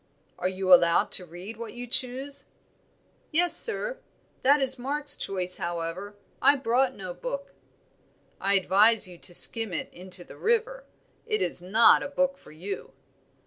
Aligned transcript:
"Are 0.39 0.47
you 0.49 0.73
allowed 0.73 1.11
to 1.11 1.27
read 1.27 1.57
what 1.57 1.73
you 1.75 1.85
choose?" 1.85 2.45
"Yes, 3.31 3.55
sir. 3.55 3.99
That 4.41 4.59
is 4.59 4.79
Mark's 4.79 5.15
choice, 5.15 5.57
however; 5.57 6.15
I 6.41 6.55
brought 6.55 6.95
no 6.95 7.13
book." 7.13 7.53
"I 8.39 8.55
advise 8.55 9.07
you 9.07 9.19
to 9.19 9.33
skim 9.35 9.71
it 9.75 9.93
into 9.93 10.23
the 10.23 10.37
river; 10.37 10.85
it 11.27 11.39
is 11.39 11.61
not 11.61 12.01
a 12.01 12.07
book 12.07 12.35
for 12.39 12.51
you." 12.51 12.93